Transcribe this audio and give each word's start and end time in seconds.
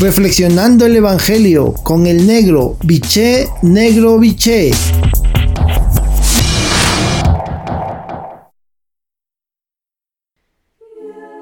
Reflexionando 0.00 0.86
el 0.86 0.96
Evangelio 0.96 1.72
con 1.84 2.08
el 2.08 2.26
negro, 2.26 2.76
biché, 2.82 3.48
negro, 3.62 4.18
biché. 4.18 4.72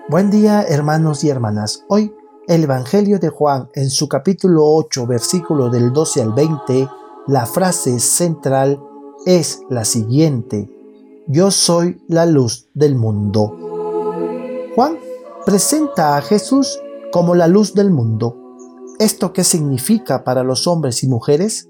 Buen 0.06 0.30
día 0.30 0.62
hermanos 0.68 1.24
y 1.24 1.30
hermanas. 1.30 1.82
Hoy 1.88 2.14
el 2.46 2.64
Evangelio 2.64 3.18
de 3.18 3.30
Juan 3.30 3.70
en 3.74 3.88
su 3.88 4.06
capítulo 4.06 4.66
8 4.66 5.06
versículo 5.06 5.70
del 5.70 5.90
12 5.90 6.20
al 6.20 6.34
20, 6.34 6.88
la 7.28 7.46
frase 7.46 7.98
central 8.00 8.78
es 9.24 9.62
la 9.70 9.86
siguiente. 9.86 10.68
Yo 11.26 11.50
soy 11.50 12.02
la 12.06 12.26
luz 12.26 12.68
del 12.74 12.96
mundo. 12.96 13.56
Juan 14.74 14.98
presenta 15.46 16.18
a 16.18 16.22
Jesús 16.22 16.78
como 17.10 17.34
la 17.34 17.48
luz 17.48 17.72
del 17.72 17.90
mundo. 17.90 18.41
¿Esto 19.02 19.32
qué 19.32 19.42
significa 19.42 20.22
para 20.22 20.44
los 20.44 20.68
hombres 20.68 21.02
y 21.02 21.08
mujeres? 21.08 21.68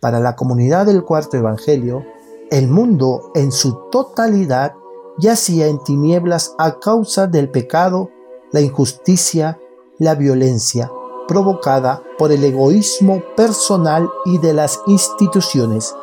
Para 0.00 0.18
la 0.18 0.34
comunidad 0.34 0.86
del 0.86 1.04
cuarto 1.04 1.36
Evangelio, 1.36 2.06
el 2.50 2.68
mundo 2.68 3.32
en 3.34 3.52
su 3.52 3.90
totalidad 3.90 4.72
yacía 5.18 5.66
en 5.66 5.84
tinieblas 5.84 6.54
a 6.56 6.80
causa 6.80 7.26
del 7.26 7.50
pecado, 7.50 8.08
la 8.50 8.62
injusticia, 8.62 9.60
la 9.98 10.14
violencia 10.14 10.90
provocada 11.28 12.02
por 12.16 12.32
el 12.32 12.42
egoísmo 12.42 13.22
personal 13.36 14.08
y 14.24 14.38
de 14.38 14.54
las 14.54 14.80
instituciones. 14.86 15.94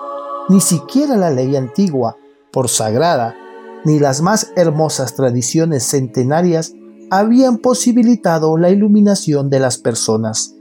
Ni 0.47 0.61
siquiera 0.61 1.17
la 1.17 1.31
ley 1.31 1.55
antigua, 1.55 2.17
por 2.51 2.69
sagrada, 2.69 3.35
ni 3.83 3.97
las 3.97 4.21
más 4.21 4.51
hermosas 4.55 5.15
tradiciones 5.15 5.89
centenarias 5.89 6.71
habían 7.11 7.57
posibilitado 7.57 8.57
la 8.57 8.69
iluminación 8.69 9.49
de 9.49 9.59
las 9.59 9.77
personas. 9.77 10.55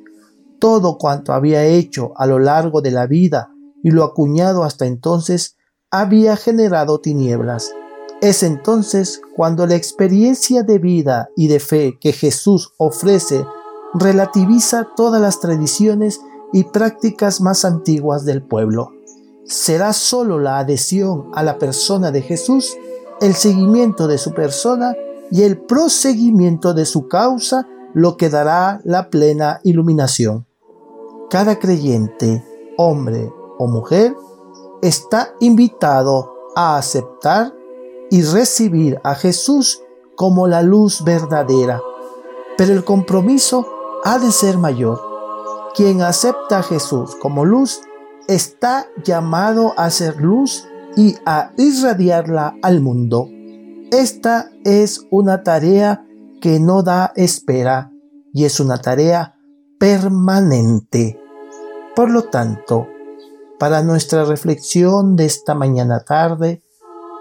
Todo 0.59 0.98
cuanto 0.98 1.32
había 1.32 1.65
hecho 1.65 2.12
a 2.16 2.26
lo 2.26 2.40
largo 2.40 2.82
de 2.82 2.90
la 2.90 3.06
vida 3.06 3.54
y 3.84 3.93
lo 3.93 4.02
acuñado 4.02 4.65
hasta 4.65 4.84
entonces 4.84 5.56
había 5.93 6.37
generado 6.37 7.01
tinieblas. 7.01 7.71
Es 8.21 8.43
entonces 8.43 9.23
cuando 9.37 9.65
la 9.68 9.76
experiencia 9.76 10.65
de 10.65 10.80
vida 10.80 11.28
y 11.37 11.46
de 11.46 11.60
fe 11.60 11.96
que 12.01 12.12
Jesús 12.12 12.73
ofrece 12.78 13.46
relativiza 13.95 14.88
todas 14.96 15.23
las 15.23 15.38
tradiciones 15.38 16.21
y 16.52 16.65
prácticas 16.65 17.40
más 17.40 17.65
antiguas 17.65 18.24
del 18.24 18.43
pueblo. 18.43 18.90
Será 19.46 19.93
sólo 19.93 20.40
la 20.40 20.59
adhesión 20.59 21.30
a 21.32 21.45
la 21.45 21.59
persona 21.59 22.10
de 22.10 22.23
Jesús, 22.23 22.76
el 23.21 23.34
seguimiento 23.34 24.09
de 24.09 24.18
su 24.18 24.32
persona 24.34 24.96
y 25.30 25.42
el 25.42 25.59
proseguimiento 25.59 26.74
de 26.74 26.84
su 26.84 27.09
causa 27.09 27.66
lo 27.95 28.16
que 28.16 28.28
dará 28.28 28.80
la 28.84 29.10
plena 29.10 29.60
iluminación. 29.64 30.46
Cada 31.30 31.59
creyente, 31.59 32.45
hombre 32.76 33.32
o 33.59 33.66
mujer, 33.66 34.14
está 34.82 35.34
invitado 35.40 36.32
a 36.56 36.76
aceptar 36.76 37.54
y 38.10 38.22
recibir 38.22 39.00
a 39.04 39.14
Jesús 39.14 39.82
como 40.16 40.46
la 40.48 40.62
luz 40.62 41.04
verdadera, 41.04 41.80
pero 42.56 42.72
el 42.72 42.84
compromiso 42.84 43.66
ha 44.04 44.18
de 44.18 44.32
ser 44.32 44.59
mayor. 44.59 45.00
Quien 45.74 46.02
acepta 46.02 46.59
a 46.59 46.62
Jesús 46.62 47.15
como 47.16 47.44
luz 47.44 47.80
está 48.26 48.88
llamado 49.04 49.72
a 49.76 49.90
ser 49.90 50.16
luz 50.16 50.66
y 50.96 51.16
a 51.24 51.52
irradiarla 51.56 52.56
al 52.62 52.80
mundo. 52.80 53.28
Esta 53.91 54.52
es 54.65 55.05
una 55.10 55.43
tarea 55.43 56.07
que 56.41 56.60
no 56.60 56.85
da 56.85 57.13
espera 57.16 57.91
y 58.33 58.45
es 58.45 58.60
una 58.60 58.79
tarea 58.79 59.35
permanente. 59.80 61.21
Por 61.96 62.09
lo 62.09 62.23
tanto, 62.23 62.87
para 63.59 63.83
nuestra 63.83 64.25
reflexión 64.25 65.16
de 65.16 65.27
esta 65.27 65.56
mañana 65.56 66.05
tarde, 66.05 66.62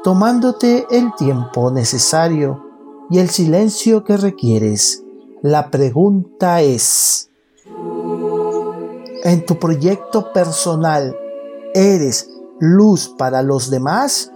tomándote 0.03 0.85
el 0.91 1.12
tiempo 1.16 1.72
necesario 1.72 2.63
y 3.09 3.18
el 3.18 3.29
silencio 3.29 4.03
que 4.03 4.18
requieres, 4.18 5.03
la 5.41 5.72
pregunta 5.72 6.62
es, 6.62 7.31
¿en 9.24 9.44
tu 9.46 9.58
proyecto 9.58 10.31
personal 10.34 11.16
eres 11.74 12.29
luz 12.59 13.09
para 13.18 13.41
los 13.41 13.72
demás? 13.72 14.31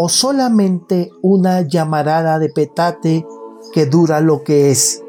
O 0.00 0.08
solamente 0.08 1.10
una 1.22 1.62
llamarada 1.62 2.38
de 2.38 2.50
petate 2.50 3.26
que 3.72 3.86
dura 3.86 4.20
lo 4.20 4.44
que 4.44 4.70
es. 4.70 5.02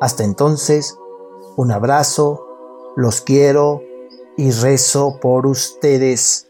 Hasta 0.00 0.22
entonces, 0.22 0.96
un 1.56 1.72
abrazo, 1.72 2.46
los 2.94 3.20
quiero 3.20 3.82
y 4.36 4.52
rezo 4.52 5.18
por 5.20 5.48
ustedes. 5.48 6.46